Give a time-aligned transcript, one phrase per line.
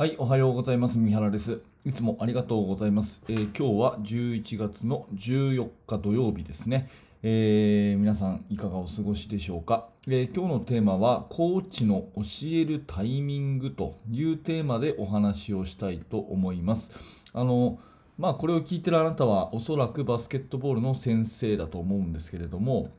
[0.00, 0.96] はい、おはようございます。
[0.96, 1.60] 三原です。
[1.84, 3.22] いつもありがとうございます。
[3.28, 6.88] えー今日は11月の14日土曜日ですね。
[7.22, 16.92] えー皆さんいかがお過ごしでしょうか、えー今日のテーマはコーチの教えるタイミングというテーマでお話をしたいと思います。
[17.34, 17.78] あの
[18.16, 22.90] まあ、これを聞いてるあなたはおそらくバスケットボールの先生だと思うんですけれども、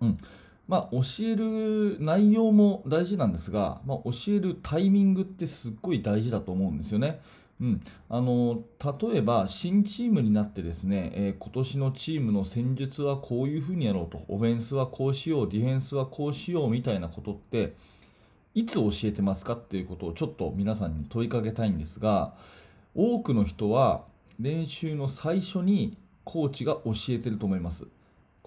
[0.00, 0.18] うん
[0.68, 7.20] まあ、教える内容も大事なんですが、まあ、教えるタイミングってすっごい大事だと思うんですよね。
[7.60, 8.64] うん、あの
[9.00, 17.74] 例えば新チームになってですね、えー今年のチームの戦術はこういうふうにやろうとオフェンスはこうしようディフェンスはこうしようみたいなことって
[18.54, 22.34] いつ教えてますかっていうことをちょっと皆さんに問いかけたいんですが
[22.94, 24.04] 多くの人は
[24.38, 27.86] 練習の最初にコーチが教えてると思います。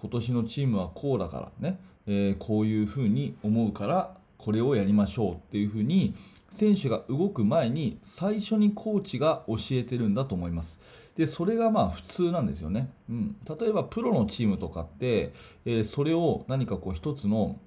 [0.00, 6.14] 今年のチームはこうだからね、えーこういうふうに思うからこれをやりましょうっていうふうに
[6.48, 10.80] 選手が動く前に最初にコーチが教えてるんだと思います。
[11.16, 12.88] でそれがまあ普通なんですよね。
[13.10, 15.32] うん、例えばプロのチームとかって、
[15.66, 17.58] えーそれを何かこう一つの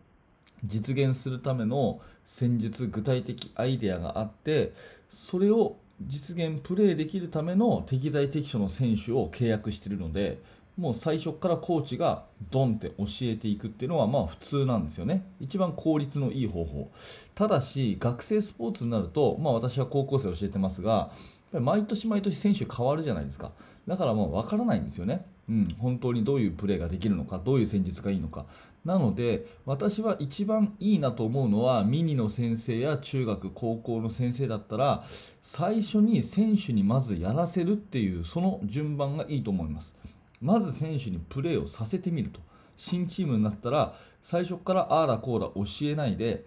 [0.65, 4.73] 実現するための戦術具体的アイデアがあって
[5.09, 10.39] それを実現プレーできるための適材適所の選手を契約しているので
[10.77, 15.23] もう最初からコーチがドンって教えていくっていうのはまあ普通なんですよね。
[15.39, 16.91] 一番効率のいい方法。
[17.35, 21.11] ただし学生スポーツになるとまあ私は高校生を教えてますが
[21.51, 23.51] 毎年毎年選手変わるじゃないですか。
[23.87, 25.25] だからもう分からないんですよね。
[25.49, 28.45] うん、本当にどういうプレーができるのかどういう戦術がいいのか。
[28.85, 35.05] なので私は一番いいなと思うのはミニの先生や中学高校の先生だったら
[35.41, 39.95] 最初に選手にまずやらせるっていうその順番がいいと思います。
[40.43, 42.39] まず選手にプレーをさせてみると。
[42.75, 46.43] 新チームになったら最初からああだこうだ教えないで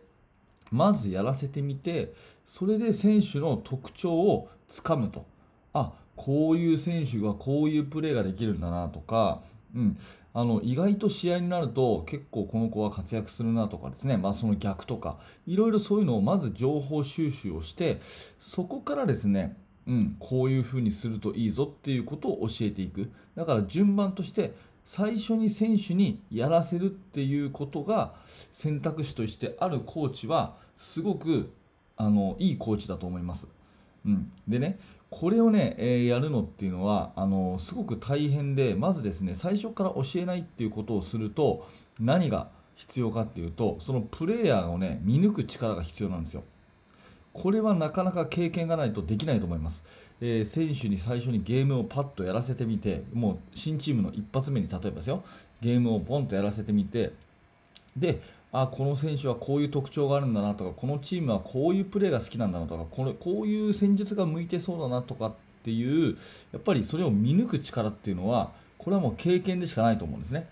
[0.72, 5.24] まずやらせてみてそれで選手の特徴をつかむと。
[5.72, 9.42] あこういう選手がこういうプレーができるんだなとか、
[9.74, 9.98] うん、
[10.32, 18.00] あの意外と試合になると結構この子は活躍するなとかですね、まあ、その逆とかいろいろそういうのをまず情報収集をして
[18.38, 24.52] そこからですねうん、こういうふうにするといいぞっていうことを教えていくだから順番として
[24.84, 28.14] 最初に選手にやらせるっていうことが
[28.52, 31.52] 選択肢としてあるコーチはすごく
[31.96, 33.48] あのいいコーチだと思います。
[34.04, 34.78] うん、でね
[35.10, 41.66] これをね、えーやるのっていうのはあのすごく大変でまずですね最初から教えないっていうことをすると
[41.98, 46.44] 何が必要かっていうとそのプレイヤーをね見抜く力が必要なんですよ。
[47.36, 49.84] これはなかなか経験がないとできないと思います。
[50.22, 55.22] えー選手に最初にゲームをパッとやらせてみて、もう新チームの一発目に例えばですよ、
[55.60, 57.12] ゲームをポンとやらせてみて、
[57.94, 66.16] で、あこの選手はこういう特徴があるんだなとか、このチームはこういうプレーが好きなんだなとか、これこういう戦術が向いてそうだなとかっていう、
[66.52, 70.48] やっぱりそれを見抜く力っていうのは、これはもう経験でしかないと思うんですね。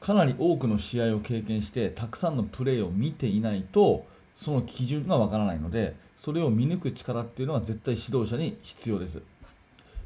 [0.00, 9.22] かなり多くの試合を経験してたくさんのプレーを見ていないとその基準がわからないのでそれを見抜く力っていうのは絶対指導者に必要です。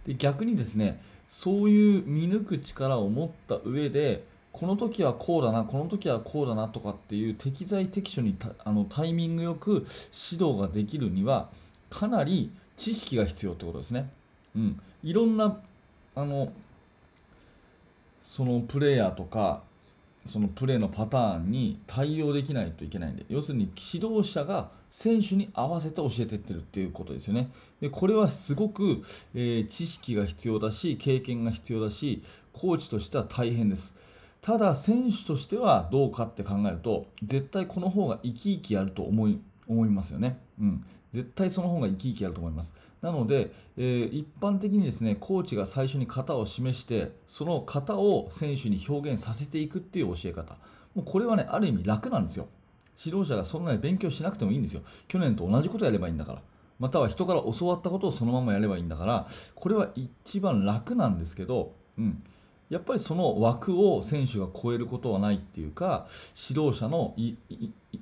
[0.07, 9.87] で逆にですねそういう見抜く力を持った上でこの時はこうだなこの時はこうだなとかっていう適材適所にあのタイミングよく
[10.31, 11.51] 指導ができるには
[11.91, 14.11] かなり知識が必要ってことですね、
[14.57, 15.59] うん、いろんな
[16.15, 16.53] あの
[18.23, 19.63] そのプレイヤーとか
[20.31, 27.51] そのプレーのパターンに対応できないといけないんで要するに指導者が選手に合わせて教えてってるっていうことですよね。
[27.81, 29.03] でこれはすごく、
[29.35, 33.95] えー知識が必要だし経験が必要だしコーチとしては大変です。
[34.41, 39.39] ただ選手としてはどうかって考えると絶対この方が生き生きやると思い
[39.71, 42.75] 思いますよね、うん、絶対その方が生き生きやると思います。
[43.01, 50.57] なので、えー一般的にですねコーチが最初に型を示してその型を選手に表現させていくっていう教え方。
[50.95, 52.49] もうこれはねある意味楽なんですよ。
[53.03, 54.83] 指導者がそんなに勉強しなくてもいいんですよ。
[55.09, 56.43] 去年と同じことやればいいんだから。
[56.79, 59.27] または人から教わったことをそのままやればいいんだから。
[59.55, 62.23] これは一番楽なんですけど、うん、
[62.71, 66.07] やっぱりその枠を選手が超えることはないっていうか
[66.49, 67.15] 指導者の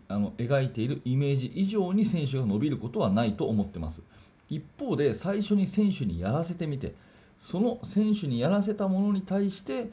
[0.09, 4.03] あの描いているイメージ以上に選手が伸びることはないと思ってます。
[4.51, 6.95] 一方で最初に選手にやらせてみて
[7.39, 9.91] その選手にやらせたものに対して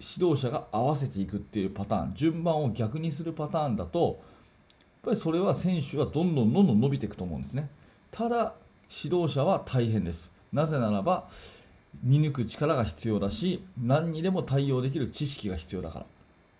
[0.00, 4.16] 指導者が合わせていくっていうパターン順番を逆にするパターンだとやっ
[5.02, 7.68] ぱりそれは選手はどんどんどんどん伸びていくと思うんですね。
[8.10, 8.54] ただ
[9.04, 10.32] 指導者は大変です。
[10.52, 11.28] なぜならば
[12.02, 16.06] 見抜く力が必要だし何にでも対応できる知識が必要だから、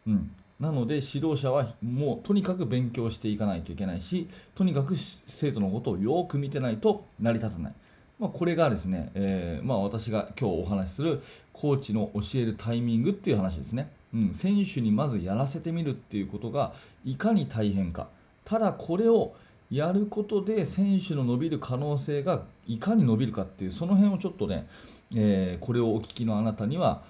[0.08, 7.74] うん、なので指導者はもうとにかく勉強していかないといけないしとにかく生徒のことをよく見てないと成り立たない、
[8.18, 16.72] まあ、これがですね、えー、まあ、私が今日お話しするコーチの教えるタイミングっていう話ですね、うん、選手にまずやらせてみるっていうことが
[17.04, 18.08] いかに大変か。
[18.44, 19.34] ただこれを
[19.70, 24.68] やることで選手の伸びる可能性がいかに伸びるかっていうその辺をちょっとね、
[25.16, 27.02] えー、これをお聞きのあなたには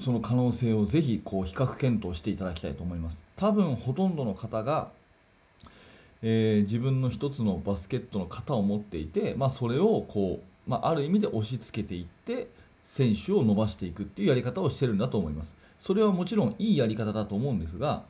[0.00, 3.24] その可能性をぜひこう比較検討していただきたいと思います。
[3.34, 4.90] 多分ほとんどの方が、
[6.22, 12.48] えー、自分の一つのバスケットの型を持っていて、まあ、それをこう、まあ、ある意味で押し付けていって
[12.84, 15.56] 選手を伸ばしていくっていうやり方をしてるんだと思います。
[15.78, 18.04] それはもちろんいいやり方だと思うんですが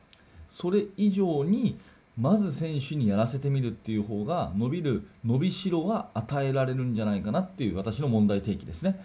[0.47, 1.77] それ以上に
[2.17, 8.99] まず選手にやらせてみるっていう方が伸びる伸びしろが与えられるんじゃないかなっていう私の問題提起ですね。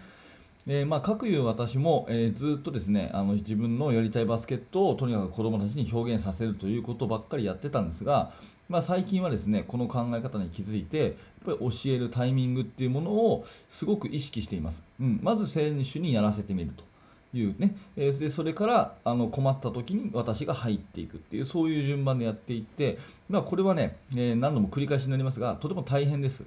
[0.65, 8.31] えー、まあ、各いう私も、え、ずっとですねあの自分のやりたいバスケットをとにかく子どもたちに表現させるということばっかりやってたんですが、
[8.69, 11.13] まあ、最近はですねこの考え方に気づいてやっ
[11.45, 16.85] ぱり教えるタイミングっていうものをすごく意識しています、うん、まず選手にやらせてみると
[17.33, 26.43] いうね、え、でそれからあの困った時に私が入っていくっていうそういう順番でやっていって、まあ、これはね、え、何度も繰り返しになりますがとても大変です。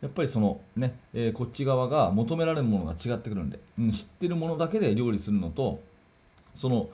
[0.00, 5.80] やっぱりそのね、え、こっち側が求められるものが違ってくるんで、うん、知ってるものだけで料理するのと、
[6.54, 6.90] その、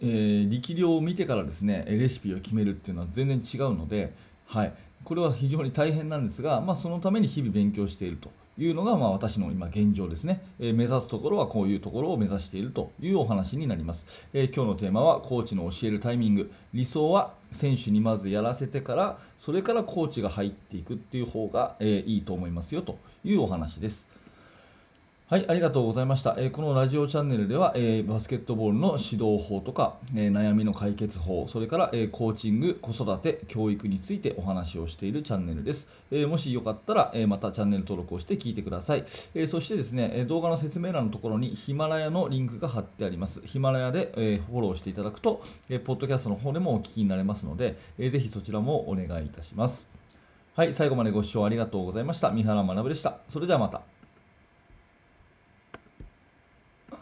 [0.00, 4.12] えー、力量を見てからですね、レシピを決めるっていうのは全然違うので、
[4.46, 4.72] はい、
[5.04, 8.30] これは非常に大変なんですが、まあ、そのために日々勉強していると。
[8.58, 16.52] いうのが、まあ、私の今現状ですね、えー、目指すところはこういうところを目指しているというお話になります、えー、今日のテーマはコーチの教えるタイミング。
[16.74, 24.08] 理想は選手にまずやらせてからそれからコーチが入っていくっていう方が、えー、いいと思いますよというお話です。
[25.30, 26.34] はい、ありがとうございました。
[26.38, 35.86] えー、このラジオチャンネルでは、えー、バスケットボールの指導法とか、えー、悩みの解決法、それから、えコーチング、子育て、教育についてお話をしているチャンネルです。
[36.10, 39.04] えもしよかったら、えまたチャンネル登録をして聞いてください。
[39.36, 43.40] えそしてですね、動画の説明欄のところにヒマラヤのリンクが貼ってあります。
[43.46, 49.92] ヒマラヤで、えフォローしていただくと、えポッドキャストの方でもお聞きになれますので、えー、ぜひそちらもお願いいたします。
[50.56, 52.32] はい、最後までご視聴ありがとうございました。
[52.32, 53.18] 三原学でした。
[53.28, 53.89] それではまた。